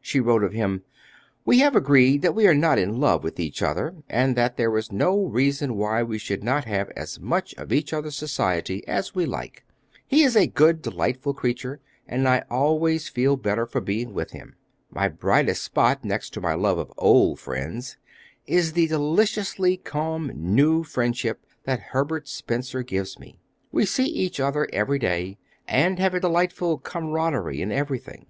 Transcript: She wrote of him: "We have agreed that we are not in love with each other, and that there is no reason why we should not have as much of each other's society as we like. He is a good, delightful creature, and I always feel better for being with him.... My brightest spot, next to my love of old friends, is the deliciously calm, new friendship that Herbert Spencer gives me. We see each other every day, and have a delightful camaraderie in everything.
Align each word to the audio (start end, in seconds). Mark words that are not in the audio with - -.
She 0.00 0.18
wrote 0.18 0.42
of 0.42 0.54
him: 0.54 0.82
"We 1.44 1.58
have 1.58 1.76
agreed 1.76 2.22
that 2.22 2.34
we 2.34 2.46
are 2.46 2.54
not 2.54 2.78
in 2.78 3.00
love 3.00 3.22
with 3.22 3.38
each 3.38 3.60
other, 3.60 3.94
and 4.08 4.34
that 4.34 4.56
there 4.56 4.74
is 4.78 4.90
no 4.90 5.26
reason 5.26 5.76
why 5.76 6.02
we 6.02 6.16
should 6.16 6.42
not 6.42 6.64
have 6.64 6.88
as 6.96 7.20
much 7.20 7.54
of 7.56 7.70
each 7.70 7.92
other's 7.92 8.16
society 8.16 8.82
as 8.88 9.14
we 9.14 9.26
like. 9.26 9.66
He 10.06 10.22
is 10.22 10.36
a 10.38 10.46
good, 10.46 10.80
delightful 10.80 11.34
creature, 11.34 11.80
and 12.08 12.26
I 12.26 12.44
always 12.48 13.10
feel 13.10 13.36
better 13.36 13.66
for 13.66 13.82
being 13.82 14.14
with 14.14 14.30
him.... 14.30 14.54
My 14.90 15.06
brightest 15.08 15.62
spot, 15.62 16.02
next 16.02 16.30
to 16.30 16.40
my 16.40 16.54
love 16.54 16.78
of 16.78 16.90
old 16.96 17.38
friends, 17.38 17.98
is 18.46 18.72
the 18.72 18.86
deliciously 18.86 19.76
calm, 19.76 20.30
new 20.34 20.82
friendship 20.82 21.44
that 21.64 21.80
Herbert 21.92 22.26
Spencer 22.26 22.82
gives 22.82 23.18
me. 23.18 23.38
We 23.70 23.84
see 23.84 24.06
each 24.06 24.40
other 24.40 24.66
every 24.72 24.98
day, 24.98 25.36
and 25.68 25.98
have 25.98 26.14
a 26.14 26.20
delightful 26.20 26.78
camaraderie 26.78 27.60
in 27.60 27.70
everything. 27.70 28.28